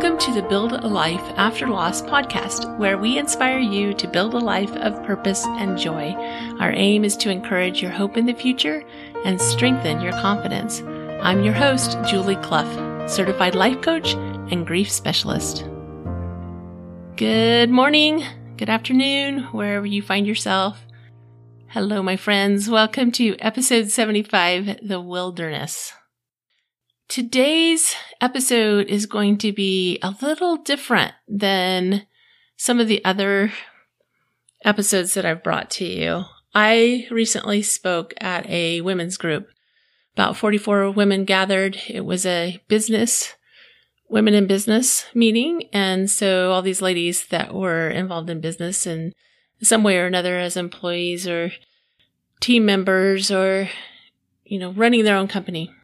[0.00, 4.32] Welcome to the Build a Life After Loss podcast, where we inspire you to build
[4.32, 6.14] a life of purpose and joy.
[6.58, 8.82] Our aim is to encourage your hope in the future
[9.26, 10.80] and strengthen your confidence.
[11.20, 15.66] I'm your host, Julie Clough, certified life coach and grief specialist.
[17.16, 18.24] Good morning,
[18.56, 20.86] good afternoon, wherever you find yourself.
[21.66, 22.70] Hello, my friends.
[22.70, 25.92] Welcome to episode 75 The Wilderness.
[27.10, 32.06] Today's episode is going to be a little different than
[32.56, 33.52] some of the other
[34.64, 36.22] episodes that I've brought to you.
[36.54, 39.48] I recently spoke at a women's group.
[40.14, 41.80] About 44 women gathered.
[41.88, 43.34] It was a business,
[44.08, 45.68] women in business meeting.
[45.72, 49.14] And so all these ladies that were involved in business in
[49.60, 51.50] some way or another as employees or
[52.38, 53.68] team members or,
[54.44, 55.74] you know, running their own company.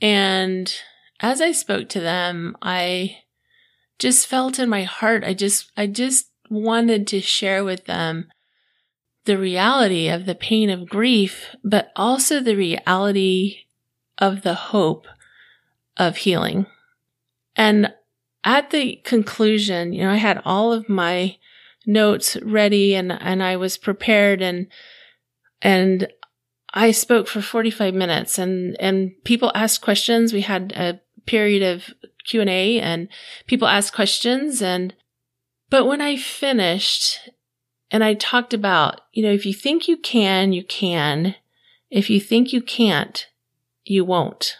[0.00, 0.72] And
[1.20, 3.18] as I spoke to them, I
[3.98, 8.28] just felt in my heart, I just, I just wanted to share with them
[9.24, 13.64] the reality of the pain of grief, but also the reality
[14.16, 15.06] of the hope
[15.96, 16.66] of healing.
[17.56, 17.92] And
[18.44, 21.36] at the conclusion, you know, I had all of my
[21.86, 24.68] notes ready and, and I was prepared and,
[25.60, 26.08] and
[26.78, 30.32] I spoke for 45 minutes and, and people asked questions.
[30.32, 31.92] We had a period of
[32.24, 33.08] Q and A and
[33.48, 34.62] people asked questions.
[34.62, 34.94] And,
[35.70, 37.30] but when I finished
[37.90, 41.34] and I talked about, you know, if you think you can, you can.
[41.90, 43.26] If you think you can't,
[43.82, 44.56] you won't.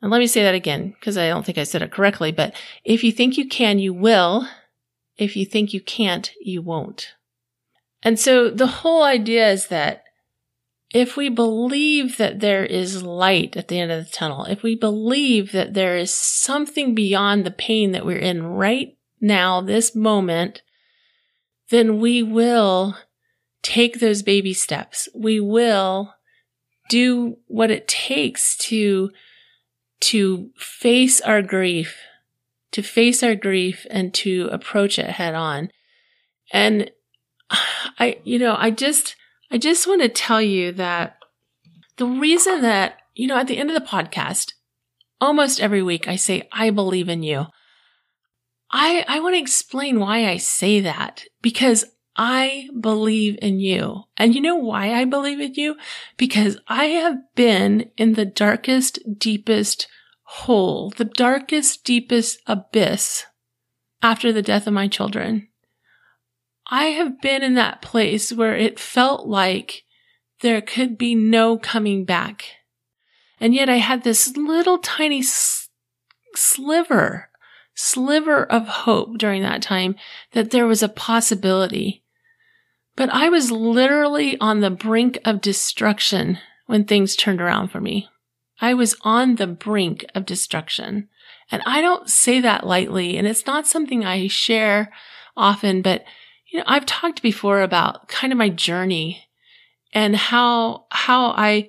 [0.00, 2.54] And let me say that again, because I don't think I said it correctly, but
[2.84, 4.48] if you think you can, you will.
[5.18, 7.16] If you think you can't, you won't.
[8.02, 10.04] And so the whole idea is that
[10.90, 14.74] if we believe that there is light at the end of the tunnel, if we
[14.74, 20.62] believe that there is something beyond the pain that we're in right now, this moment,
[21.70, 22.96] then we will
[23.62, 25.08] take those baby steps.
[25.14, 26.14] We will
[26.88, 29.10] do what it takes to,
[30.00, 31.98] to face our grief,
[32.72, 35.70] to face our grief and to approach it head on.
[36.50, 36.90] And
[37.98, 39.16] I, you know, I just,
[39.50, 41.18] I just want to tell you that
[41.96, 44.52] the reason that, you know, at the end of the podcast,
[45.20, 47.46] almost every week I say, I believe in you.
[48.70, 51.84] I, I want to explain why I say that because
[52.16, 54.02] I believe in you.
[54.16, 55.76] And you know why I believe in you?
[56.16, 59.86] Because I have been in the darkest, deepest
[60.24, 63.24] hole, the darkest, deepest abyss
[64.02, 65.48] after the death of my children.
[66.68, 69.84] I have been in that place where it felt like
[70.40, 72.44] there could be no coming back.
[73.40, 75.22] And yet I had this little tiny
[76.34, 77.30] sliver,
[77.74, 79.96] sliver of hope during that time
[80.32, 82.02] that there was a possibility.
[82.96, 88.08] But I was literally on the brink of destruction when things turned around for me.
[88.60, 91.08] I was on the brink of destruction.
[91.50, 94.92] And I don't say that lightly, and it's not something I share
[95.36, 96.04] often, but
[96.48, 99.24] you know, I've talked before about kind of my journey
[99.92, 101.68] and how, how I,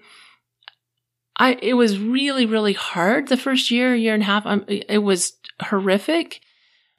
[1.36, 4.46] I, it was really, really hard the first year, year and a half.
[4.46, 6.42] Um, it was horrific.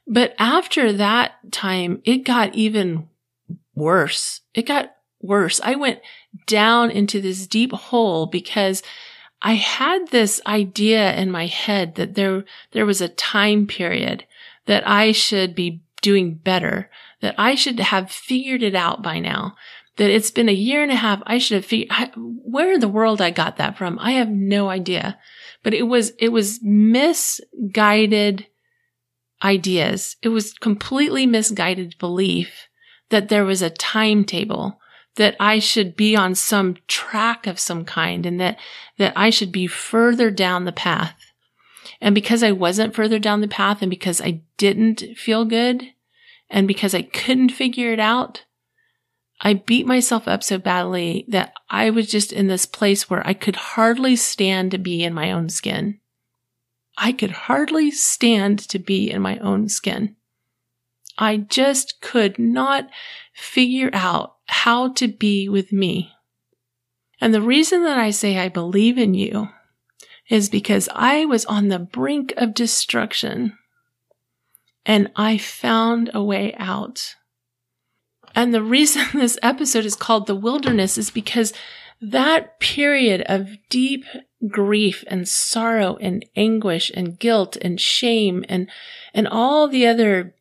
[0.07, 3.09] But after that time, it got even
[3.75, 4.41] worse.
[4.55, 5.61] It got worse.
[5.63, 6.01] I went
[6.47, 8.83] down into this deep hole because
[9.43, 14.25] I had this idea in my head that there, there was a time period
[14.67, 16.91] that I should be doing better,
[17.21, 19.57] that I should have figured it out by now.
[19.97, 21.23] That it's been a year and a half.
[21.27, 23.99] I should have figured where in the world I got that from.
[23.99, 25.19] I have no idea,
[25.63, 28.47] but it was, it was misguided
[29.43, 30.17] ideas.
[30.23, 32.69] It was completely misguided belief
[33.11, 34.79] that there was a timetable
[35.17, 38.59] that I should be on some track of some kind and that,
[38.99, 41.30] that I should be further down the path.
[42.01, 45.85] And because I wasn't further down the path and because I didn't feel good,
[46.49, 48.45] and because I couldn't figure it out,
[49.41, 53.33] I beat myself up so badly that I was just in this place where I
[53.33, 56.01] could hardly stand to be in my own skin.
[56.99, 60.17] I could hardly stand to be in my own skin.
[61.17, 62.91] I just could not
[63.33, 66.13] figure out how to be with me.
[67.21, 69.49] And the reason that I say I believe in you
[70.31, 73.59] is because I was on the brink of destruction
[74.87, 77.17] and I found a way out.
[78.35, 81.53] And the reason this episode is called The Wilderness is because
[82.01, 84.05] that period of deep
[84.49, 88.71] grief and sorrow and anguish and guilt and shame and,
[89.13, 90.35] and all the other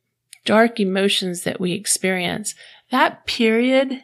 [0.46, 2.56] dark emotions that we experience,
[2.92, 4.04] that period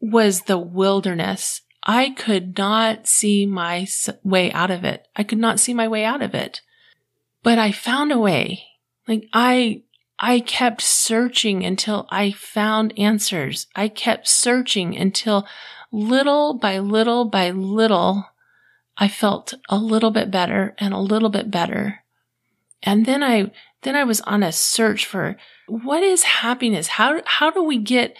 [0.00, 1.60] was the wilderness.
[1.84, 3.86] I could not see my
[4.22, 5.08] way out of it.
[5.16, 6.60] I could not see my way out of it.
[7.42, 8.64] But I found a way.
[9.08, 9.82] Like I,
[10.18, 13.66] I kept searching until I found answers.
[13.74, 15.46] I kept searching until
[15.90, 18.26] little by little by little,
[18.96, 22.04] I felt a little bit better and a little bit better.
[22.82, 23.50] And then I,
[23.82, 25.36] then I was on a search for
[25.68, 26.86] what is happiness?
[26.86, 28.16] How, how do we get,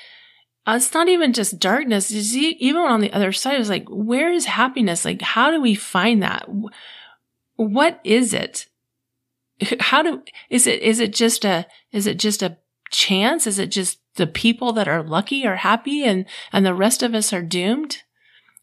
[0.67, 2.11] Uh, it's not even just darkness.
[2.11, 5.05] You see, even on the other side, I was like, where is happiness?
[5.05, 6.49] Like, how do we find that?
[7.57, 8.67] What is it?
[9.81, 12.59] How do, is it, is it just a, is it just a
[12.91, 13.47] chance?
[13.47, 17.15] Is it just the people that are lucky are happy and, and the rest of
[17.15, 17.99] us are doomed?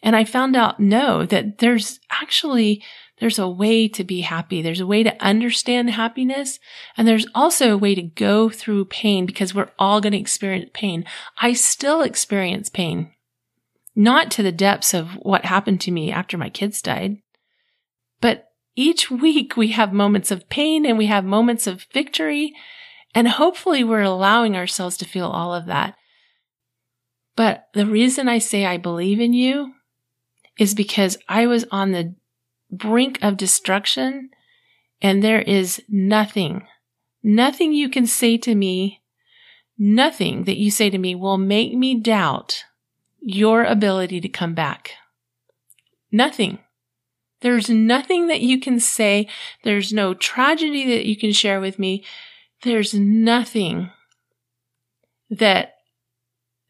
[0.02, 2.84] And I found out no, that there's actually,
[3.20, 4.62] there's a way to be happy.
[4.62, 6.60] There's a way to understand happiness.
[6.96, 10.70] And there's also a way to go through pain because we're all going to experience
[10.74, 11.06] pain.
[11.42, 13.12] I still experience pain,
[13.96, 17.18] not to the depths of what happened to me after my kids died,
[18.22, 18.46] but
[18.76, 22.54] each week we have moments of pain and we have moments of victory
[23.14, 25.96] and hopefully we're allowing ourselves to feel all of that.
[27.36, 29.74] But the reason I say I believe in you
[30.58, 32.16] is because I was on the
[32.72, 34.30] brink of destruction
[35.02, 36.68] and there is nothing,
[37.24, 39.02] nothing you can say to me,
[39.78, 42.64] nothing that you say to me will make me doubt
[43.22, 44.92] your ability to come back.
[46.12, 46.60] Nothing.
[47.42, 49.28] There's nothing that you can say.
[49.64, 52.04] There's no tragedy that you can share with me
[52.64, 53.90] there's nothing
[55.30, 55.76] that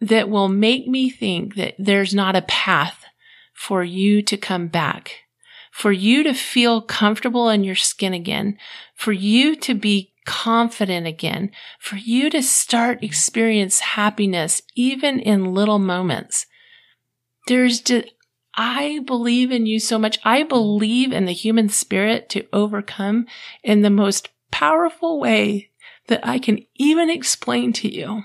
[0.02, 3.04] that will make me think that there's not a path
[3.54, 5.16] for you to come back,
[5.72, 8.58] for you to feel comfortable in your skin again,
[8.96, 15.80] for you to be confident again, for you to start experience happiness even in little
[15.80, 16.46] moments.
[17.48, 18.10] There's just,
[18.56, 20.20] I believe in you so much.
[20.24, 23.26] I believe in the human spirit to overcome
[23.64, 25.72] in the most powerful way
[26.08, 28.24] that I can even explain to you.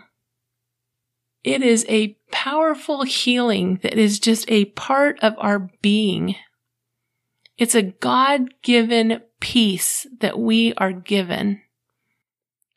[1.44, 6.36] It is a powerful healing that is just a part of our being.
[7.56, 11.60] It's a God given peace that we are given.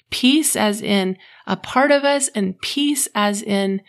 [0.10, 3.82] Piece as in a part of us and peace as in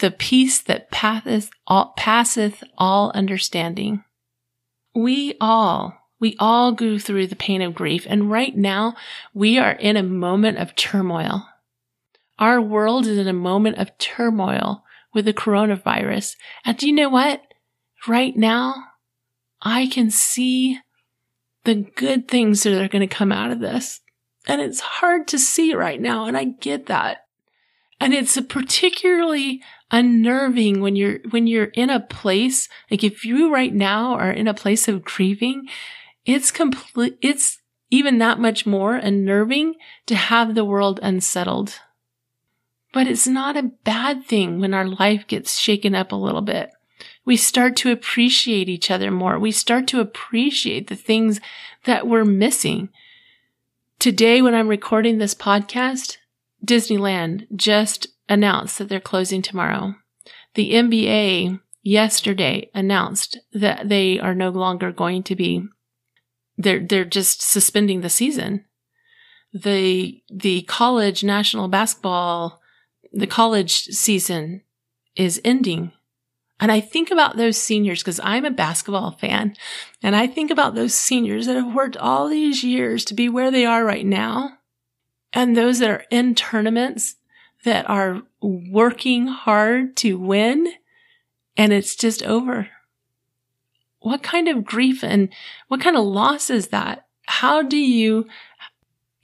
[0.00, 4.04] the peace that passeth all, passeth all understanding.
[4.94, 8.06] We all we all go through the pain of grief.
[8.08, 8.94] And right now
[9.34, 11.48] we are in a moment of turmoil.
[12.38, 16.36] Our world is in a moment of turmoil with the coronavirus.
[16.64, 17.42] And do you know what?
[18.06, 18.74] Right now,
[19.62, 20.78] I can see
[21.64, 24.00] the good things that are going to come out of this.
[24.46, 26.26] And it's hard to see right now.
[26.26, 27.18] And I get that.
[28.00, 29.62] And it's particularly
[29.92, 34.48] unnerving when you're, when you're in a place, like if you right now are in
[34.48, 35.68] a place of grieving
[36.24, 37.58] it's complete, it's
[37.90, 39.74] even that much more unnerving
[40.06, 41.80] to have the world unsettled.
[42.92, 46.70] But it's not a bad thing when our life gets shaken up a little bit.
[47.24, 49.38] We start to appreciate each other more.
[49.38, 51.40] We start to appreciate the things
[51.84, 52.88] that we're missing.
[53.98, 56.16] Today, when I'm recording this podcast,
[56.64, 59.94] Disneyland just announced that they're closing tomorrow.
[60.54, 65.66] The NBA yesterday announced that they are no longer going to be
[66.58, 68.64] they're they're just suspending the season.
[69.52, 72.60] The the college national basketball
[73.12, 74.62] the college season
[75.16, 75.92] is ending.
[76.62, 79.56] And I think about those seniors because I'm a basketball fan
[80.00, 83.50] and I think about those seniors that have worked all these years to be where
[83.50, 84.58] they are right now
[85.32, 87.16] and those that are in tournaments
[87.64, 90.68] that are working hard to win
[91.56, 92.68] and it's just over
[93.98, 95.30] what kind of grief and
[95.66, 97.06] what kind of loss is that?
[97.26, 98.28] How do you,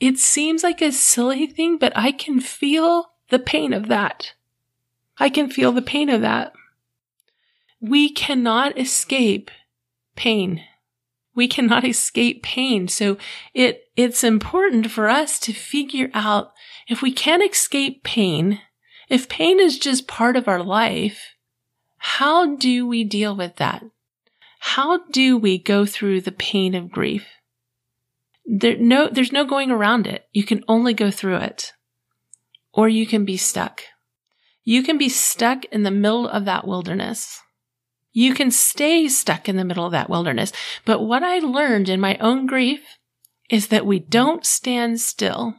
[0.00, 4.33] it seems like a silly thing, but I can feel the pain of that.
[5.18, 6.52] I can feel the pain of that.
[7.80, 9.50] We cannot escape
[10.16, 10.62] pain.
[11.35, 12.88] We cannot escape pain.
[12.88, 13.16] So
[13.54, 16.52] it, it's important for us to figure out
[16.88, 18.61] if we can't escape pain,
[19.08, 21.37] if pain is just part of our life,
[21.99, 23.85] how do we deal with that?
[24.61, 27.26] How do we go through the pain of grief?
[28.44, 30.25] There, no, there's no going around it.
[30.32, 31.73] You can only go through it.
[32.73, 33.82] Or you can be stuck.
[34.64, 37.40] You can be stuck in the middle of that wilderness.
[38.18, 40.50] You can stay stuck in the middle of that wilderness.
[40.84, 42.80] But what I learned in my own grief
[43.48, 45.54] is that we don't stand still.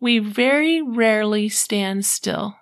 [0.00, 2.56] We very rarely stand still.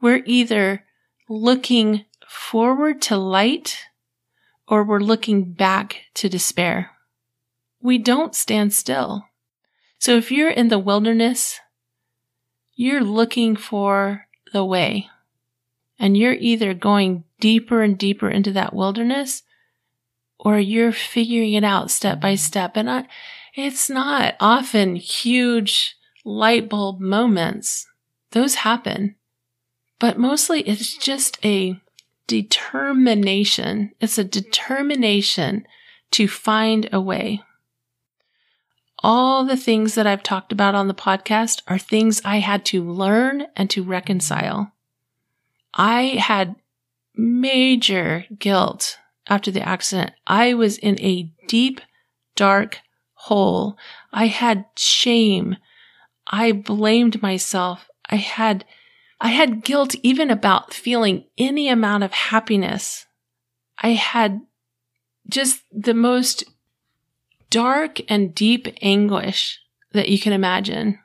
[0.00, 0.86] We're either
[1.28, 3.80] looking forward to light
[4.66, 6.92] or we're looking back to despair.
[7.82, 9.26] We don't stand still.
[9.98, 11.60] So if you're in the wilderness,
[12.74, 15.10] you're looking for the way
[15.98, 19.42] and you're either going deeper and deeper into that wilderness
[20.38, 22.76] or you're figuring it out step by step.
[22.76, 23.06] And I,
[23.54, 27.86] it's not often huge light bulb moments.
[28.32, 29.14] Those happen,
[29.98, 31.80] but mostly it's just a
[32.26, 33.92] determination.
[34.00, 35.66] It's a determination
[36.12, 37.42] to find a way.
[39.02, 42.82] All the things that I've talked about on the podcast are things I had to
[42.82, 44.73] learn and to reconcile.
[45.74, 46.56] I had
[47.16, 50.12] major guilt after the accident.
[50.26, 51.80] I was in a deep,
[52.36, 52.80] dark
[53.14, 53.76] hole.
[54.12, 55.56] I had shame.
[56.26, 57.88] I blamed myself.
[58.08, 58.64] I had,
[59.20, 63.06] I had guilt even about feeling any amount of happiness.
[63.78, 64.42] I had
[65.28, 66.44] just the most
[67.50, 69.60] dark and deep anguish
[69.92, 70.98] that you can imagine.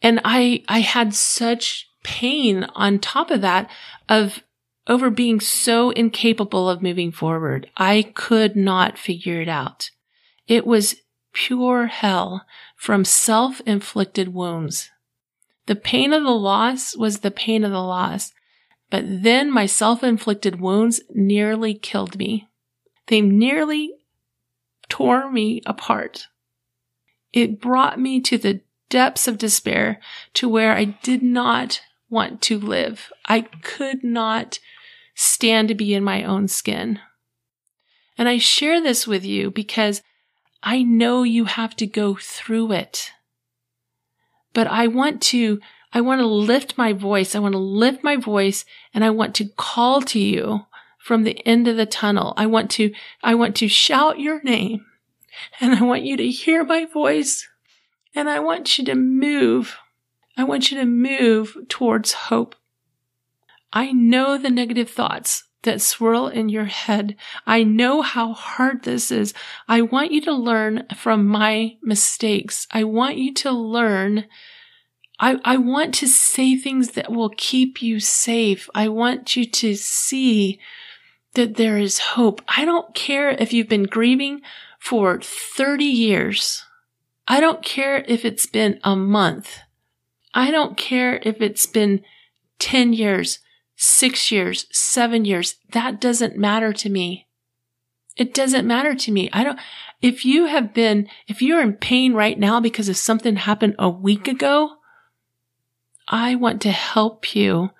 [0.00, 3.70] And I, I had such pain on top of that
[4.08, 4.42] of
[4.86, 7.70] over being so incapable of moving forward.
[7.76, 9.90] I could not figure it out.
[10.46, 10.96] It was
[11.34, 12.46] pure hell
[12.76, 14.88] from self-inflicted wounds.
[15.66, 18.32] The pain of the loss was the pain of the loss,
[18.88, 22.48] but then my self-inflicted wounds nearly killed me.
[23.08, 23.92] They nearly
[24.88, 26.28] tore me apart.
[27.34, 30.00] It brought me to the depths of despair
[30.32, 33.10] to where I did not want to live.
[33.26, 34.58] I could not
[35.14, 37.00] stand to be in my own skin.
[38.16, 40.02] And I share this with you because
[40.62, 43.12] I know you have to go through it.
[44.52, 45.60] But I want to,
[45.92, 47.34] I want to lift my voice.
[47.34, 50.66] I want to lift my voice and I want to call to you
[50.98, 52.34] from the end of the tunnel.
[52.36, 54.84] I want to, I want to shout your name
[55.60, 57.48] and I want you to hear my voice
[58.14, 59.76] and I want you to move
[60.38, 62.54] I want you to move towards hope.
[63.72, 67.16] I know the negative thoughts that swirl in your head.
[67.44, 69.34] I know how hard this is.
[69.66, 72.68] I want you to learn from my mistakes.
[72.70, 74.26] I want you to learn.
[75.18, 78.70] I, I want to say things that will keep you safe.
[78.76, 80.60] I want you to see
[81.34, 82.40] that there is hope.
[82.56, 84.42] I don't care if you've been grieving
[84.78, 86.64] for 30 years.
[87.26, 89.58] I don't care if it's been a month.
[90.38, 92.04] I don't care if it's been
[92.60, 93.40] 10 years,
[93.74, 95.56] six years, seven years.
[95.72, 97.26] That doesn't matter to me.
[98.16, 99.28] It doesn't matter to me.
[99.32, 99.58] I don't,
[100.00, 103.90] if you have been, if you're in pain right now because of something happened a
[103.90, 104.76] week ago,
[106.06, 107.70] I want to help you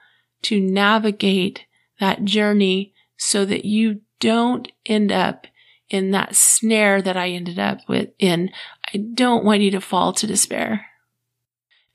[0.43, 1.65] to navigate
[2.01, 5.47] that journey so that you don't end up
[5.91, 8.51] in that snare that I ended up with in.
[8.93, 10.88] I don't want you to fall to despair.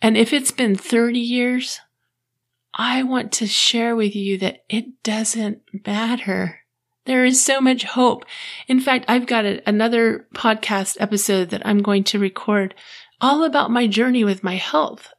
[0.04, 1.80] And if it's been 30 years,
[2.74, 6.60] I want to share with you that it doesn't matter.
[7.06, 8.26] There is so much hope.
[8.68, 12.76] In fact, I've got a, another podcast episode that I'm going to record
[13.22, 15.14] all about my journey with my health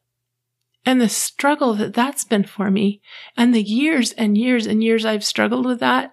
[0.85, 3.01] and the struggle that that's been for me
[3.39, 6.13] and the years and years and years I've struggled with that.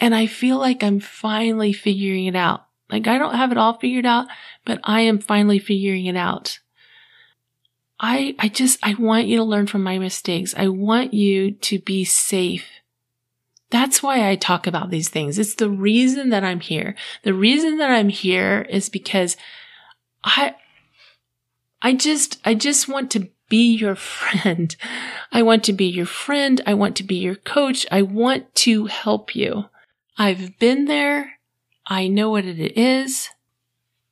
[0.00, 2.66] And I feel like I'm finally figuring it out.
[2.90, 4.26] Like I don't have it all figured out,
[4.64, 6.58] but I am finally figuring it out.
[7.98, 10.54] I, I just, I want you to learn from my mistakes.
[10.56, 12.66] I want you to be safe.
[13.70, 15.38] That's why I talk about these things.
[15.38, 16.94] It's the reason that I'm here.
[17.24, 19.36] The reason that I'm here is because
[20.22, 20.54] I,
[21.82, 24.76] I just, I just want to be your friend.
[25.32, 26.60] I want to be your friend.
[26.66, 27.86] I want to be your coach.
[27.90, 29.66] I want to help you.
[30.18, 31.32] I've been there.
[31.86, 33.28] I know what it is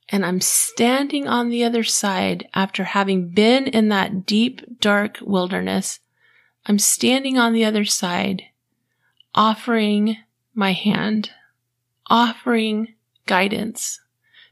[0.09, 5.99] and I'm standing on the other side after having been in that deep, dark wilderness.
[6.65, 8.43] I'm standing on the other side,
[9.33, 10.17] offering
[10.53, 11.31] my hand,
[12.07, 12.95] offering
[13.25, 13.99] guidance,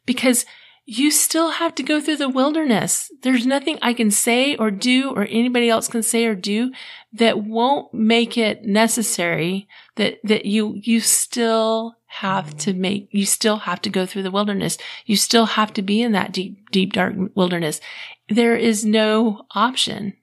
[0.05, 0.45] because
[0.85, 3.09] you still have to go through the wilderness.
[3.21, 6.71] There's nothing I can say or do or anybody else can say or do
[7.13, 12.77] that won't make it necessary that, that you, you still have to mm.
[12.77, 14.77] make, you still have to go through the wilderness.
[15.05, 17.81] You still have to be in that deep, deep, dark wilderness.
[18.29, 20.13] There is no option.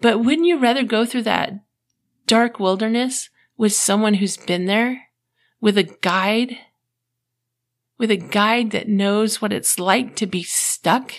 [0.00, 1.52] But wouldn't you rather go through that
[2.26, 5.08] dark wilderness with someone who's been there,
[5.60, 6.56] with a guide,
[7.98, 11.12] with a guide that knows what it's like to be stuck,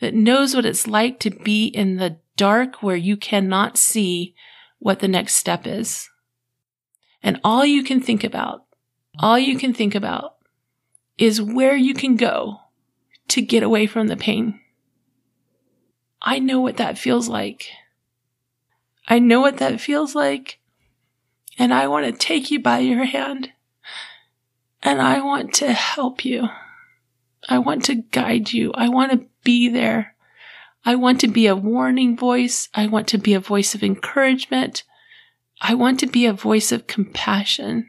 [0.00, 4.34] that knows what it's like to be in the dark where you cannot see
[4.78, 6.08] what the next step is.
[7.22, 8.64] And all you can think about,
[9.18, 10.36] all you can think about
[11.18, 12.58] is where you can go
[13.28, 14.60] to get away from the pain.
[16.20, 17.68] I know what that feels like.
[19.08, 20.58] I know what that feels like.
[21.58, 23.52] And I want to take you by your hand.
[24.82, 26.48] And I want to help you.
[27.48, 28.72] I want to guide you.
[28.74, 30.14] I want to be there.
[30.84, 32.68] I want to be a warning voice.
[32.74, 34.82] I want to be a voice of encouragement.
[35.64, 37.88] I want to be a voice of compassion.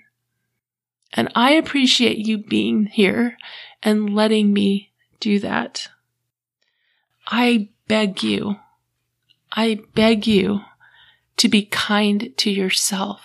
[1.12, 3.36] And I appreciate you being here
[3.82, 5.88] and letting me do that.
[7.28, 8.58] I beg you,
[9.52, 10.62] I beg you
[11.38, 13.22] to be kind to yourself.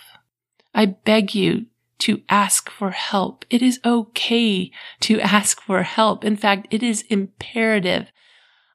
[0.73, 1.67] I beg you
[1.99, 3.45] to ask for help.
[3.51, 6.23] It is okay to ask for help.
[6.23, 8.07] In fact, it is imperative.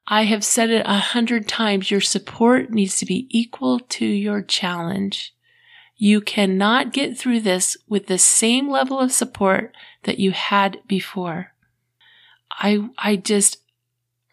[0.06, 1.90] I have said it a hundred times.
[1.90, 5.34] Your support needs to be equal to your challenge.
[5.96, 11.52] You cannot get through this with the same level of support that you had before.
[12.50, 13.58] I, I just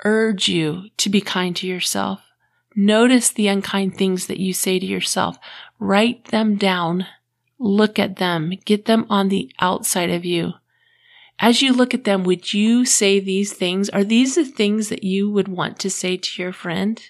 [0.04, 2.22] urge you to be kind to yourself.
[2.76, 5.38] Notice the unkind things that you say to yourself.
[5.80, 7.06] Write them down.
[7.60, 8.54] Look at them.
[8.66, 10.54] Get them on the outside of you.
[11.38, 13.90] As you look at them, would you say these things?
[13.90, 17.02] Are these the things that you would want to say to your friend?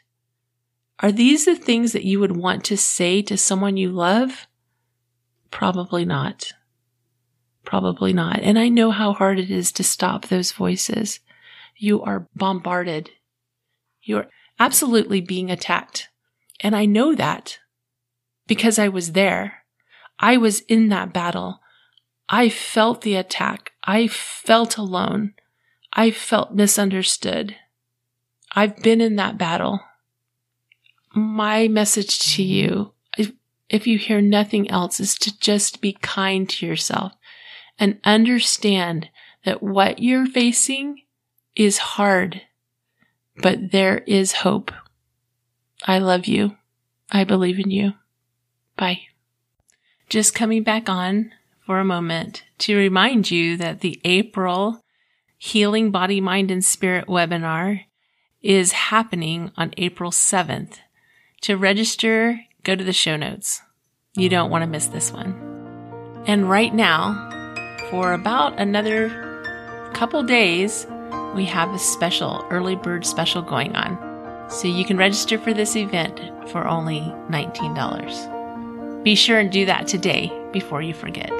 [1.02, 4.48] Are these the things that you would want to say to someone you love?
[5.50, 6.54] Probably not.
[7.66, 8.40] Probably not.
[8.42, 11.20] And I know how hard it is to stop those voices.
[11.76, 13.10] You are bombarded.
[14.04, 14.28] You're
[14.60, 16.10] absolutely being attacked.
[16.60, 17.58] And I know that
[18.48, 19.64] because I was there.
[20.20, 21.62] I was in that battle.
[22.30, 23.72] I felt the attack.
[23.84, 25.34] I felt alone.
[25.94, 27.56] I felt misunderstood.
[28.54, 29.82] I've been in that battle
[31.14, 32.52] my message to mm-hmm.
[32.52, 33.32] you, if,
[33.70, 37.14] if you hear nothing else, is to just be kind to yourself
[37.80, 39.10] and understand
[39.44, 41.02] that what you're facing
[41.56, 42.42] is hard,
[43.38, 44.72] but there is hope.
[45.86, 46.58] I love you.
[47.12, 47.94] I believe in you.
[48.78, 49.02] Bye.
[50.10, 51.32] Just coming back on
[51.66, 54.84] for a moment to remind you that the April
[55.38, 57.86] Healing Body, Mind, and Spirit webinar
[58.42, 60.78] is happening on April 7th.
[61.42, 63.64] To register, go to the show notes.
[64.16, 65.34] You don't want to miss this one.
[66.28, 67.16] And right now,
[67.90, 69.10] for about another
[69.96, 70.86] couple days,
[71.36, 74.52] we have a special early bird special going on.
[74.52, 77.00] So you can register for this event for only
[77.32, 79.04] $19.
[79.04, 81.32] Be sure and do that today before you forget.